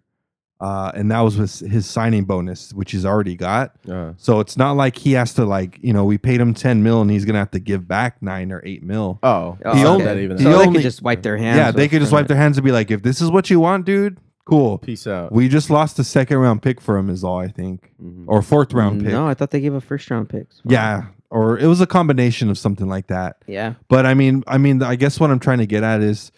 [0.62, 3.74] Uh, and that was with his signing bonus, which he's already got.
[3.90, 6.82] Uh, So it's not like he has to like you know we paid him ten
[6.84, 9.20] mil and he's gonna have to give back nine or eight mil.
[9.24, 10.38] oh, Oh, He not only- that even.
[10.38, 11.58] he So they could just wipe their hands.
[11.58, 12.28] yeah, they with could just wipe it.
[12.30, 14.78] their hands and be like, if this is what you want, dude, cool.
[14.78, 15.32] Peace out.
[15.32, 18.24] We just lost a second round pick for him, is all I think, Mhm.
[18.28, 19.12] or fourth round pick.
[19.12, 20.62] No, I thought they gave a first round picks.
[20.64, 23.38] Yeah, or it was a combination of something like that.
[23.48, 23.74] Yeah.
[23.90, 26.32] But I mean, I mean, I guess what I'm trying to get at is,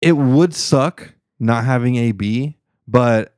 [0.00, 2.56] it would suck not having AB,
[2.88, 3.34] but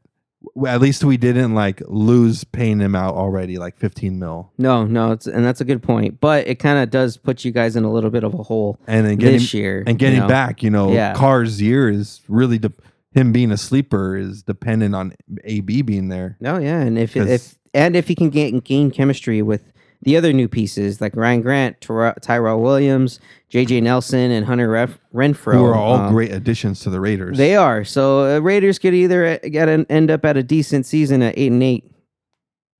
[0.66, 5.12] at least we didn't like lose paying him out already, like 15 mil, No, no,
[5.12, 6.20] it's and that's a good point.
[6.20, 8.78] But it kind of does put you guys in a little bit of a hole
[8.86, 9.82] and then getting this year.
[9.86, 10.28] and getting you know?
[10.28, 10.62] back.
[10.62, 11.14] You know, Yeah.
[11.14, 12.72] Carr's year is really de-
[13.12, 16.36] him being a sleeper is dependent on AB being there.
[16.40, 20.32] No, yeah, and if if and if he can gain gain chemistry with the other
[20.32, 23.80] new pieces like Ryan Grant, Tyra- Tyrell Williams, J.J.
[23.80, 27.36] Nelson, and Hunter Ref- Renfro, who are all um, great additions to the Raiders.
[27.38, 27.84] They are.
[27.84, 31.36] So uh, Raiders could either uh, get an, end up at a decent season at
[31.36, 31.90] eight and eight.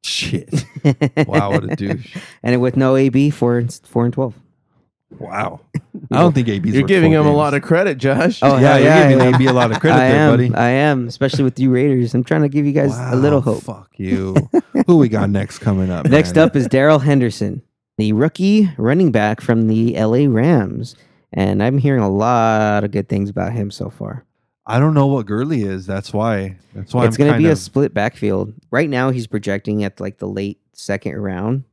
[0.04, 0.48] Shit.
[1.26, 2.16] wow, what a douche.
[2.42, 4.34] and with no AB, four and four and twelve.
[5.18, 5.60] Wow.
[6.10, 8.40] I don't think AB's You're giving four him a lot of credit, Josh.
[8.42, 9.34] Oh, yeah, hell you're yeah, giving yeah.
[9.36, 10.32] AB a lot of credit I there, am.
[10.32, 10.54] buddy.
[10.54, 12.14] I am, especially with you Raiders.
[12.14, 13.62] I'm trying to give you guys a little hope.
[13.62, 14.36] Fuck you.
[14.86, 16.06] Who we got next coming up?
[16.06, 16.46] Next man?
[16.46, 17.62] up is Darrell Henderson,
[17.98, 20.96] the rookie running back from the LA Rams.
[21.32, 24.24] And I'm hearing a lot of good things about him so far.
[24.66, 25.86] I don't know what Gurley is.
[25.86, 26.56] That's why.
[26.74, 28.52] That's why it's I'm going to kind be a split backfield.
[28.70, 31.64] Right now, he's projecting at like the late second round.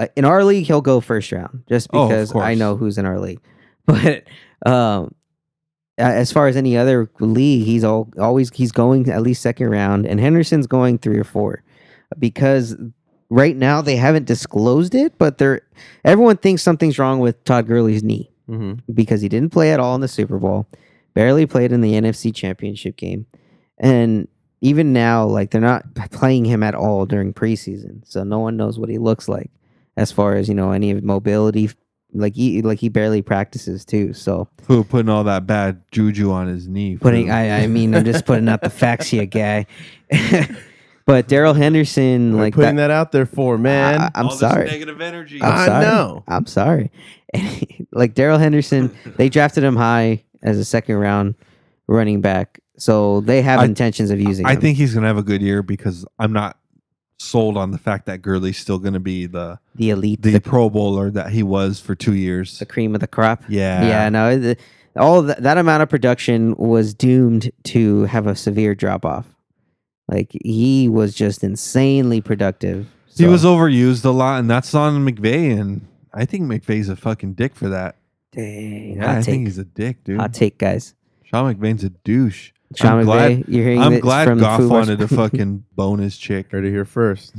[0.00, 2.58] Uh, in our league, he'll go first round just Oh, of because I course.
[2.58, 3.40] know who's in our league.
[3.86, 4.24] But
[4.66, 5.14] um,
[5.98, 9.68] a- as far as any other league, he's all, always he's going at least second
[9.70, 11.62] round, and Henderson's going three or four
[12.18, 12.76] because
[13.30, 15.62] right now they haven't disclosed it, but they're
[16.04, 19.94] everyone thinks something's wrong with Todd Gurley's knee hmm because he didn't play at all
[19.94, 20.66] in the Super Bowl,
[21.14, 23.26] barely played in the NFC Championship game,
[23.78, 24.28] and
[24.60, 28.78] even now, like they're not playing him at all during preseason, so no one knows
[28.78, 29.50] what he looks like
[29.96, 31.70] as far as you know any of mobility.
[32.12, 36.48] Like he like he barely practices too, so who putting all that bad juju on
[36.48, 36.96] his knee.
[36.96, 37.34] putting fool.
[37.36, 39.66] I I mean I'm just putting out the facts here, guy.
[41.06, 44.10] but Darrell Henderson, We're like putting that, that out there for man.
[44.14, 44.66] I, am sorry.
[44.66, 45.40] negative energy.
[45.40, 45.84] I'm I sorry.
[45.84, 46.24] know.
[46.26, 46.90] I'm sorry.
[47.92, 51.36] like Darrell Henderson, they drafted him high as a second round
[51.86, 54.60] running back, so they have I- intentions of using I him.
[54.60, 56.58] think he's gonna have a good year because I'm not
[57.20, 60.70] sold on the fact that Gurley's still gonna be the the elite, the the, Pro
[60.70, 62.58] Bowler that he was for two years.
[62.58, 63.42] the cream of the crop.
[63.48, 63.86] Yeah.
[63.86, 64.08] yeah.
[64.08, 64.56] No, the,
[64.96, 69.26] all that, that amount of production was doomed to have a severe drop off.
[70.08, 72.88] Like he was just insanely productive.
[73.16, 77.34] He was overused a lot, and that's on McVay, and I think McVay's a fucking
[77.34, 77.96] dick for that.
[78.32, 79.24] Dang, Yeah, I take.
[79.26, 80.18] think he's a dick, dude.
[80.18, 80.94] hot take, guys.
[81.24, 82.52] Sean McVay's a douche.
[82.76, 83.44] Sean I'm McVay, glad.
[83.48, 85.32] you're hearing I'm this glad from Goff Foobar wanted a Sports.
[85.32, 86.52] fucking bone his chick.
[86.52, 87.34] Heard it here first.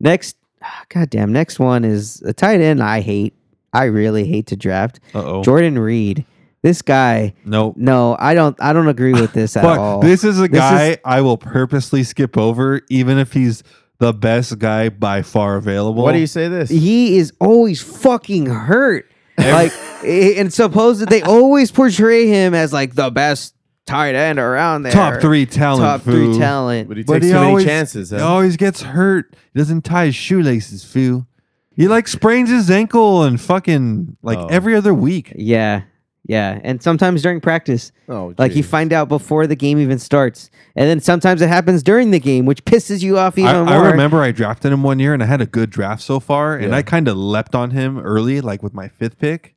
[0.00, 2.82] Next, ah, goddamn, next one is a tight end.
[2.82, 3.34] I hate.
[3.72, 5.42] I really hate to draft Uh oh.
[5.42, 6.24] Jordan Reed.
[6.62, 7.76] This guy, Nope.
[7.76, 8.56] no, I don't.
[8.60, 10.00] I don't agree with this at Fuck, all.
[10.00, 13.62] this is a This guy is- I will purposely skip over, even if he's
[13.98, 16.02] the best guy by far available.
[16.02, 16.68] Why do you say this?
[16.68, 19.10] he is always fucking hurt.
[19.38, 19.72] like,
[20.04, 23.54] and supposed that they always portray him as like the best
[23.86, 25.80] tight end around there, top three talent?
[25.82, 26.38] top three fool.
[26.38, 26.88] talent.
[26.88, 28.10] but he But takes he too many always- chances.
[28.10, 29.34] He always gets hurt.
[29.54, 31.26] He doesn't tie his shoelaces, fool.
[31.74, 34.46] He like sprains his ankle and fucking like Oh.
[34.46, 35.32] every other week.
[35.36, 35.82] Yeah,
[36.26, 40.50] yeah, and sometimes during practice, Oh, like you find out before the game even starts,
[40.74, 43.84] and then sometimes it happens during the game, which pisses you off even I, more.
[43.84, 46.56] I remember I drafted him one year and I had a good draft so far,
[46.56, 49.54] and I kind of leapt on him early, like with my fifth pick,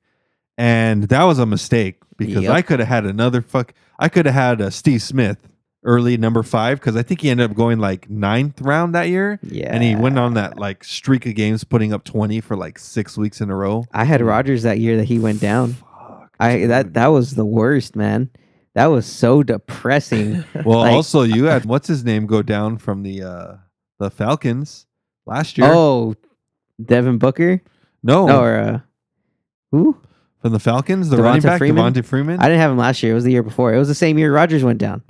[0.58, 2.54] and that was a mistake because Yep.
[2.54, 3.74] I could have had another fuck.
[3.98, 5.38] I could have had uh, Steve Smith
[5.84, 9.40] early number five because I think he ended up going like ninth round that year,
[9.42, 12.78] Yeah, and he went on that like streak of games, putting up twenty for like
[12.78, 13.86] six weeks in a row.
[13.94, 15.74] I had Rodgers that year that he went down.
[15.74, 18.30] Fuck, I that that was the worst, man.
[18.76, 20.44] That was so depressing.
[20.66, 23.54] Well, Like- also you had what's his name go down from the uh
[24.00, 24.86] the Falcons
[25.26, 25.68] last year.
[25.72, 26.16] oh,
[26.84, 27.62] Devin Booker?
[28.04, 28.80] no, No, or uh,
[29.72, 29.98] who?
[30.42, 31.94] From the Falcons, the Devonta running back Freeman?
[31.94, 32.40] Devonta Freeman.
[32.40, 33.12] I didn't have him last year.
[33.12, 33.74] It was the year before.
[33.74, 35.02] It was the same year Rodgers went down.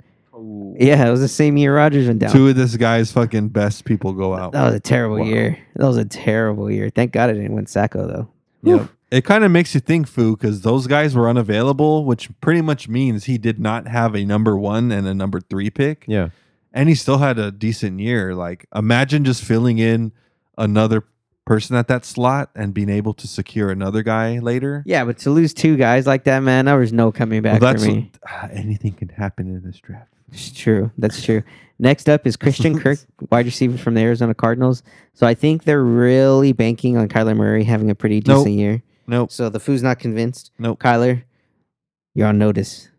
[0.78, 2.32] Yeah, it was the same year Rodgers went down.
[2.32, 4.52] Two of this guy's fucking best people go out.
[4.52, 5.24] That was a terrible Wow.
[5.24, 5.58] year.
[5.76, 6.88] That was a terrible year.
[6.90, 8.28] Thank God I didn't win Sacco though.
[8.62, 8.88] Yep.
[9.10, 12.88] It kind of makes you think, Foo, because those guys were unavailable, which pretty much
[12.88, 16.04] means he did not have a number one and a number three pick.
[16.06, 16.28] Yeah.
[16.72, 18.34] And he still had a decent year.
[18.34, 20.12] Like, imagine just filling in
[20.56, 21.02] another
[21.50, 24.84] person at that slot and being able to secure another guy later.
[24.86, 27.60] Yeah, but to lose two guys like that, man, there was no coming Well, back
[27.60, 28.12] that's for me.
[28.24, 30.12] ah, anything can happen in this draft.
[30.30, 30.92] It's true.
[30.96, 31.42] That's true.
[31.80, 34.84] Next up is Christian Kirk, wide receiver from the Arizona Cardinals.
[35.12, 38.44] So I think they're really banking on Kyler Murray having a pretty Nope.
[38.44, 38.82] decent year.
[39.08, 39.32] Nope.
[39.32, 40.52] So the Foo's not convinced.
[40.56, 40.78] Nope.
[40.78, 41.24] Kyler,
[42.14, 42.90] you're on notice.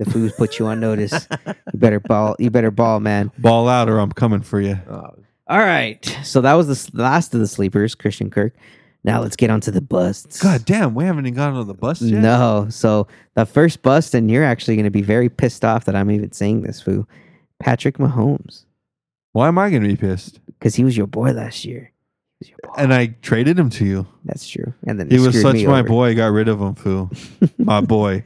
[0.00, 1.28] The Foo's put you on notice.
[1.72, 2.34] You better ball.
[2.40, 3.30] You better ball, man.
[3.38, 4.76] Ball out or I'm coming for you.
[4.90, 5.10] Oh,
[5.50, 6.04] All right.
[6.22, 8.54] So that was the last of the sleepers, Christian Kirk.
[9.02, 10.40] Now let's get on to the busts.
[10.42, 12.20] God damn, we haven't even gotten to the bus yet.
[12.22, 12.66] No.
[12.70, 16.10] So the first bust, and you're actually going to be very pissed off that I'm
[16.10, 17.06] even saying this, Foo.
[17.58, 18.64] Patrick Mahomes,
[19.32, 20.38] Why am I going to be pissed?
[20.46, 21.90] because he was your boy last year.
[22.38, 22.74] He was your boy.
[22.76, 24.06] And I traded him to you.
[24.26, 24.72] That's true.
[24.86, 25.88] And then He was such my over.
[25.88, 26.08] boy.
[26.10, 27.10] I got rid of him, foo.
[27.58, 28.22] my boy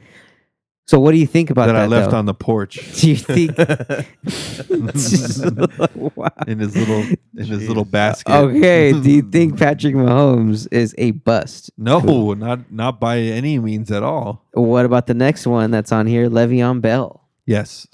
[0.87, 1.81] So what do you think about that that?
[1.83, 2.17] I left though?
[2.17, 3.57] on the porch Do you think?
[6.15, 6.29] Wow.
[6.47, 8.31] in his little in his little basket.
[8.31, 8.91] Okay.
[8.93, 11.71] Do you think Patrick Mahomes is a bust?
[11.77, 14.43] No, not not by any means at all.
[14.53, 17.21] What about the next one that's on here, Le'Veon Bell?
[17.45, 17.87] Yes.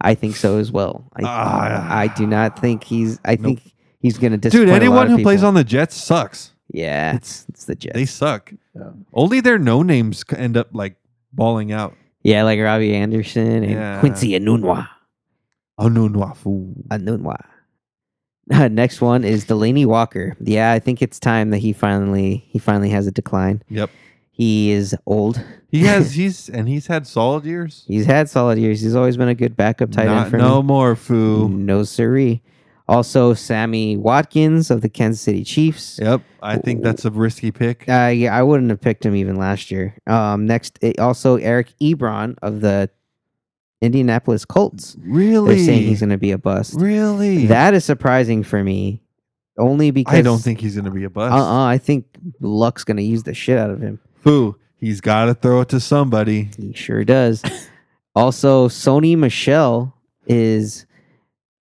[0.00, 1.10] I think so as well.
[1.16, 1.98] I, Ah.
[1.98, 3.18] I do not think he's.
[3.24, 3.60] I think
[4.00, 6.52] he's going to Dude, disappoint a lot anyone of who plays on the Jets sucks.
[6.70, 7.94] Yeah, it's it's the Jets.
[7.94, 8.52] They suck.
[8.76, 8.90] Yeah.
[9.12, 10.96] Only their no names end up like
[11.32, 11.94] balling out.
[12.22, 14.00] Yeah, like Robbie Anderson and Yeah.
[14.00, 14.88] Quincy Enunwa.
[15.78, 16.74] Oh no, no, fool.
[16.90, 17.36] Enunwa.
[18.70, 20.36] Next one is Delanie Walker.
[20.40, 23.62] Yeah, I think it's time that he finally he finally has a decline.
[23.68, 23.90] Yep.
[24.30, 25.42] He is old.
[25.70, 27.84] He has he's and he's had solid years.
[27.86, 28.80] He's had solid years.
[28.80, 31.48] He's always been a good backup tight Not- end for no more foo.
[31.48, 32.42] No siree.
[32.88, 35.98] Also, Sammy Watkins of the Kansas City Chiefs.
[36.00, 36.22] Yep.
[36.42, 37.86] I think that's a risky pick.
[37.86, 39.94] Uh, yeah, I wouldn't have picked him even last year.
[40.06, 42.88] Um, next, also Eric Ebron of the
[43.82, 44.96] Indianapolis Colts.
[45.00, 45.56] Really?
[45.56, 46.74] They're saying he's going to be a bust.
[46.78, 47.46] really?
[47.46, 49.02] That is surprising for me,
[49.58, 51.32] only because I don't think he's gonna be a bust.
[51.32, 52.06] Uh, uh I think
[52.40, 54.00] Luck's going to use the shit out of him.
[54.22, 54.56] Foo.
[54.78, 56.50] He's got to throw it to somebody.
[56.56, 57.42] He sure does.
[58.14, 59.92] also, Sony Michel
[60.26, 60.86] is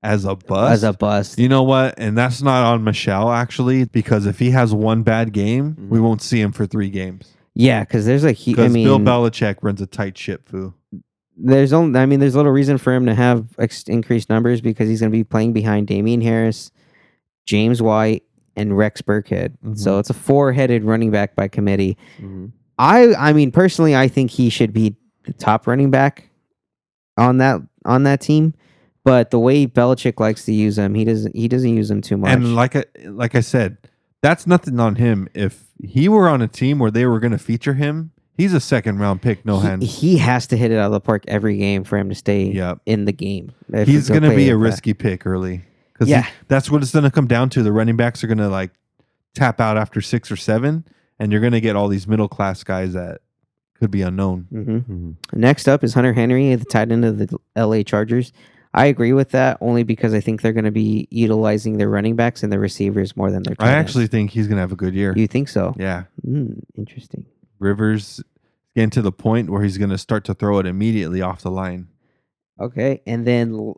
[0.07, 0.73] As a bust.
[0.73, 1.37] as a bust.
[1.39, 1.95] You know what?
[1.97, 6.21] And that's not on Michel actually, because if he has one bad game, we won't
[6.21, 7.33] see him for three games.
[7.53, 8.55] Yeah, because there's a he.
[8.57, 10.73] I mean, Bill Belichick runs a tight ship, foo.
[11.35, 11.99] there's only.
[11.99, 15.11] I mean, there's little reason for him to have ex- increased numbers because he's going
[15.11, 16.71] to be playing behind Damien Harris,
[17.45, 18.23] James White,
[18.55, 19.55] and Rex Burkhead.
[19.75, 21.97] So it's a four-headed running back by committee.
[22.21, 22.51] Mhm.
[22.77, 23.15] I.
[23.15, 26.29] I mean, personally, I think he should be the top running back
[27.17, 28.53] on that on that team.
[29.07, 31.33] But the way Belichick likes to use him, he doesn't.
[31.33, 32.33] He doesn't use him too much.
[32.33, 33.77] And like I like I said,
[34.21, 35.29] that's nothing on him.
[35.33, 38.59] If he were on a team where they were going to feature him, he's a
[38.59, 39.83] second round pick, no he, hand.
[39.83, 42.51] he has to hit it out of the park every game for him to stay
[42.51, 42.79] Yep.
[42.85, 43.53] in the game.
[43.85, 44.69] He's gonna going to play be a like that.
[44.71, 45.61] risky pick early.
[45.93, 46.27] Because Yeah.
[46.49, 47.63] that's what it's going to come down to.
[47.63, 48.71] The running backs are going to like
[49.35, 50.83] tap out after six or seven,
[51.17, 53.21] and you're going to get all these middle class guys that
[53.79, 54.47] could be unknown.
[54.53, 54.83] Mhm.
[54.85, 55.13] Mhm.
[55.33, 58.33] Next up is Hunter Henry, the tight end of the LA Chargers.
[58.73, 62.15] I agree with that only because I think they're going to be utilizing their running
[62.15, 63.55] backs and their receivers more than their.
[63.55, 63.89] Tight I ends.
[63.89, 65.13] actually think he's going to have a good year.
[65.15, 65.73] You think so?
[65.77, 66.03] yeah.
[66.27, 67.25] Mm, interesting.
[67.59, 68.21] Rivers
[68.75, 71.51] getting to the point where he's going to start to throw it immediately off the
[71.51, 71.87] line.
[72.59, 73.73] Okay, and then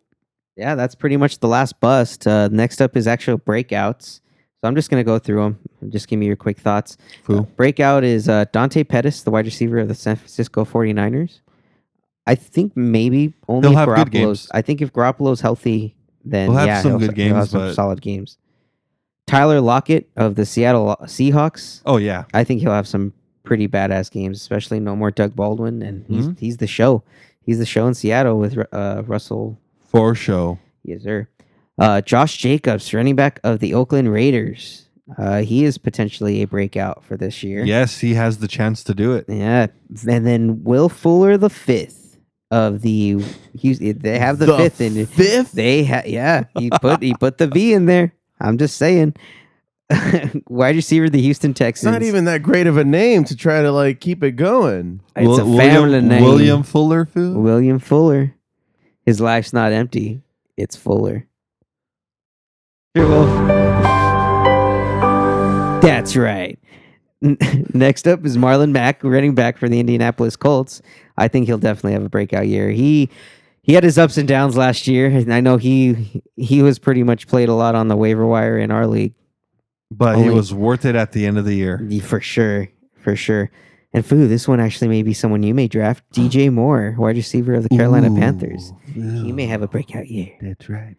[0.56, 2.28] yeah, that's pretty much the last bust.
[2.28, 4.20] Uh, next up is actual breakouts.
[4.62, 5.60] So I'm just going to go through them.
[5.90, 6.98] Just give me your quick thoughts.
[7.24, 7.44] Foo.
[7.56, 11.40] Breakout is uh, Dante Pettis, the wide receiver of the San Francisco 49ers.
[12.30, 14.42] I think maybe only He'll if have good Garoppolo's.
[14.42, 14.52] games.
[14.54, 17.50] I think if Garoppolo's healthy, then He'll have yeah, some he'll, good he'll have games,
[17.50, 18.38] some but- solid games.
[19.28, 21.82] Tyler Lockett of the Seattle Seahawks.
[21.86, 22.24] Oh, yeah.
[22.34, 23.14] I think he'll have some
[23.44, 26.40] pretty badass games, especially no more Doug Baldwin, and he's Mhm.
[26.40, 27.04] he's the show.
[27.42, 29.58] He's the show in Seattle with uh, Russell.
[29.80, 30.60] For show.
[30.84, 31.28] Yes, sir.
[31.78, 34.88] Uh, Josh Jacobs, running back of the Oakland Raiders.
[35.18, 37.64] Uh, he is potentially a breakout for this year.
[37.66, 39.26] Yes, he has the chance to do it.
[39.28, 39.68] Yeah,
[40.08, 42.09] and then Will Fuller the fifth
[42.52, 43.24] of the
[43.60, 44.00] Houston.
[44.00, 45.52] They have the, fifth in fifth.
[45.52, 46.46] They have yeah.
[46.58, 48.14] He put he put the V in there.
[48.40, 49.16] I'm just saying.
[50.48, 51.92] Wide receiver, the Houston It's Texans.
[51.92, 55.02] not even that great of a name to try to like keep it going.
[55.16, 56.24] It's a family William, name.
[56.24, 57.34] William Fuller, foo.
[57.40, 58.36] William Fuller.
[59.04, 60.22] His life's not empty.
[60.58, 61.26] It's Fuller.
[65.82, 66.60] That's right.
[67.74, 70.82] Next up is Marlon Mack, running back for the Indianapolis Colts.
[71.20, 72.70] I think he'll definitely have a breakout year.
[72.72, 73.10] He
[73.62, 77.04] he had his ups and downs last year, and I know he he was pretty
[77.04, 79.14] much played a lot on the waiver wire in our league
[79.92, 81.88] But he Only- was worth it at the end of the year.
[82.04, 82.70] for sure,
[83.02, 83.52] for sure.
[83.92, 86.04] And foo, this one actually may be someone you may draft.
[86.14, 88.72] DJ Moore, wide receiver of the Carolina Panthers.
[88.94, 90.30] He may have a breakout year.
[90.42, 90.96] That's right.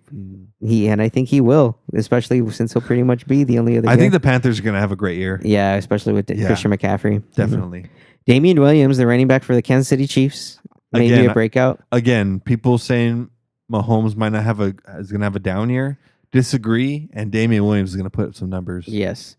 [0.61, 3.89] He and I think he will, especially since he'll pretty much be the only other.
[3.89, 5.41] I think the Panthers are going to have a great year.
[5.45, 6.47] yeah, especially with Yeah.
[6.49, 7.19] Christian McCaffrey.
[7.21, 7.33] Mm-hmm.
[7.41, 7.87] Definitely.
[8.27, 10.61] Damien Williams, the running back for the Kansas City Chiefs,
[10.93, 11.81] maybe Again, a breakout.
[11.93, 13.31] Again, people saying
[13.71, 15.99] Mahomes might not have a is going to have a down year.
[16.33, 18.87] Disagree, and Damien Williams is going to put up some numbers.
[18.87, 19.37] Yes.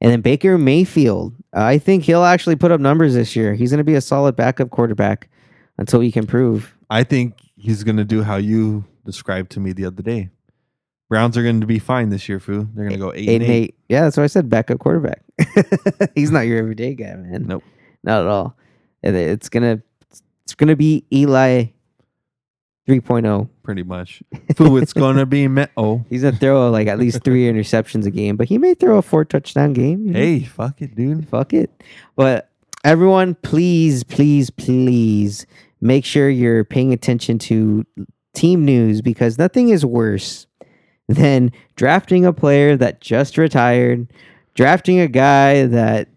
[0.00, 3.52] And then Baker Mayfield, I think he'll actually put up numbers this year.
[3.54, 5.28] He's going to be a solid backup quarterback
[5.76, 6.74] until he can prove.
[6.88, 10.30] I think he's going to do how you described to me the other day.
[11.10, 12.68] Browns are going to be fine this year, Foo.
[12.72, 13.50] They're going to go eight, Eight and eight.
[13.50, 13.74] eight.
[13.90, 15.22] Yeah, that's what I said backup quarterback.
[16.14, 17.46] He's not your everyday guy, man.
[17.46, 17.64] Nope.
[18.02, 18.56] Not at all.
[19.02, 19.82] And It's gonna
[20.44, 21.66] it's gonna be Eli
[22.88, 23.48] 3.0.
[23.62, 24.22] Pretty much.
[24.56, 26.04] Foo, it's going to be me- oh.
[26.10, 29.02] He's gonna throw like at least three interceptions a game, but he may throw a
[29.02, 30.06] four touchdown game.
[30.06, 30.18] you know?
[30.18, 31.28] Hey, fuck it, dude.
[31.28, 31.70] fuck it.
[32.16, 32.50] But
[32.82, 35.46] everyone, please, please, please
[35.80, 37.86] make sure you're paying attention to
[38.34, 40.46] team news because nothing is worse
[41.08, 44.12] than drafting a player that just retired,
[44.54, 46.08] drafting a guy that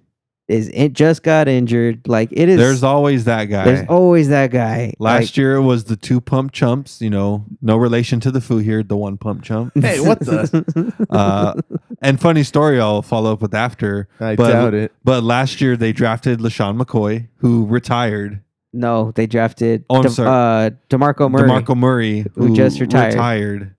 [0.53, 2.07] is it just got injured.
[2.07, 2.57] Like it is.
[2.57, 3.65] There's always that guy.
[3.65, 4.93] there's always that guy.
[4.99, 8.59] Last year it was the two pump chumps, you know, no relation to the Foo
[8.59, 9.73] here, the one pump chump.
[9.81, 10.93] Hey, what the?
[11.09, 11.53] Uh,
[12.01, 14.07] and funny story, I'll follow up with after.
[14.19, 14.91] I but, doubt it.
[15.03, 18.41] But last year they drafted LeSean McCoy, who retired.
[18.73, 19.85] no, they drafted.
[19.89, 20.29] Oh, I'm De- sorry.
[20.29, 23.13] Uh, Demarco Murray, DeMarco Murray, who just retired.
[23.13, 23.75] retired.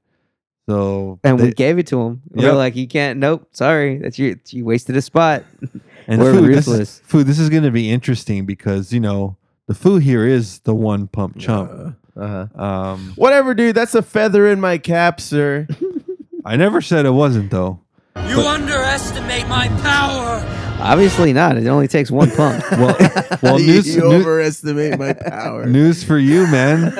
[0.69, 2.23] So and they- we gave it to him.
[2.31, 2.53] We Yep.
[2.53, 3.19] We're like, you can't.
[3.19, 4.39] Nope, sorry, that's you.
[4.49, 5.45] You wasted a spot.
[6.07, 6.81] and we're Foo, this ruthless.
[6.97, 9.37] is, Foo, this is going to be interesting because you know
[9.67, 11.97] the food here is the one pump chump.
[12.17, 12.47] Uh-huh.
[12.63, 13.75] Um, Whatever, dude.
[13.75, 15.67] That's a feather in my cap, sir.
[16.45, 17.81] I never said it wasn't though.
[18.29, 20.41] You underestimate my power.
[20.81, 21.57] Obviously not.
[21.57, 22.63] It only takes one pump.
[22.73, 22.97] Well,
[23.43, 25.65] well, you, news, you new- overestimate my power.
[25.67, 26.93] news for you, man.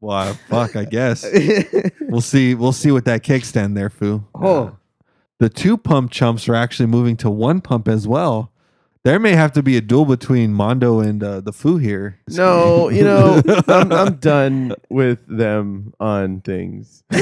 [0.00, 1.24] well, fuck, I guess
[2.00, 2.54] we'll see.
[2.54, 4.24] We'll see what that kickstand there, Foo.
[4.34, 4.76] oh,
[5.38, 8.52] the two pump chumps are actually moving to one pump as well.
[9.04, 12.18] There may have to be a duel between Mondo and uh, the Foo here.
[12.28, 17.04] no, you know, I'm, I'm done with them on things.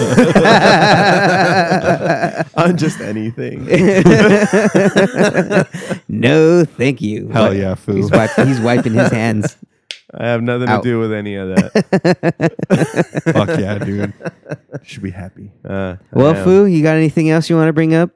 [2.56, 3.66] on just anything.
[6.08, 7.28] no, thank you.
[7.28, 7.94] Hell yeah, Foo.
[7.94, 9.56] He's, wipe, he's wiping his hands.
[10.16, 10.82] I have nothing Out.
[10.82, 13.22] to do with any of that.
[13.34, 14.12] Fuck yeah, dude.
[14.82, 15.52] Should be happy.
[15.64, 16.44] Uh, Well, I am.
[16.44, 18.10] Foo, you got anything else you want to bring up?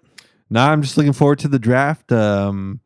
[0.49, 2.11] No, I'm just looking forward to the draft.
[2.11, 2.81] Um,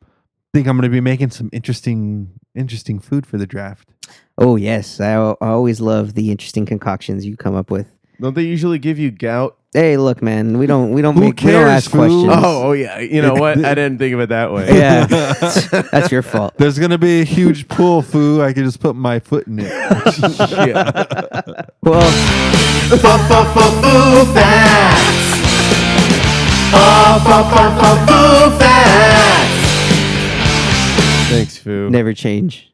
[0.53, 3.89] think I'm going to be making some interesting, interesting food for the draft.
[4.37, 7.94] Oh yes, I, al- I always love the interesting concoctions you come up with.
[8.21, 9.59] Don't they usually give you gout?
[9.73, 11.99] Hey, look, man, we don't we don't Who make we don't cares, ask Foo?
[11.99, 12.25] questions.
[12.29, 13.01] Oh, oh yeah.
[13.01, 13.59] You know what?
[13.65, 14.69] I didn't think of it that way.
[14.73, 15.05] yeah,
[15.91, 16.55] that's your fault.
[16.57, 18.41] There's going to be a huge pool, Foo.
[18.41, 19.71] I can just put my foot in it.
[20.69, 21.63] yeah.
[21.83, 23.15] Well,
[31.31, 31.91] Thanks, Foo.
[31.91, 32.73] never change,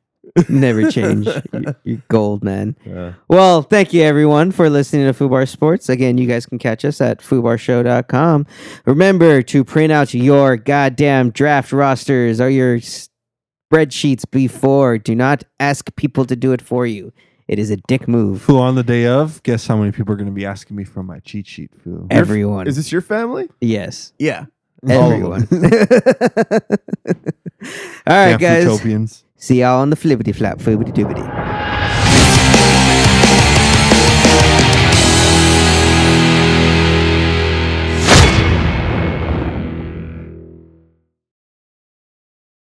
[0.48, 1.26] never change.
[1.52, 2.76] You're, you're gold, man.
[2.90, 5.88] Uh, Well, thank you everyone for listening to Foobar Sports.
[5.88, 8.46] Again, you guys can catch us at foobarshow.com.
[8.86, 12.78] Remember to print out your goddamn draft rosters or your
[13.72, 14.98] spreadsheets before.
[14.98, 17.12] Do not ask people to do it for you.
[17.48, 18.44] It is a dick move.
[18.44, 19.42] Who on the day of.
[19.42, 22.06] Guess how many people are going to be asking me for my cheat sheet, Foo?
[22.08, 22.68] Everyone.
[22.68, 23.48] is this your family?
[23.60, 24.12] yes.
[24.20, 24.44] Yeah.
[24.88, 25.46] Everyone.
[28.06, 28.64] All right, guys.
[28.64, 29.24] Footopians.
[29.42, 32.09] See y'all on the flippity flap, flippity doobity.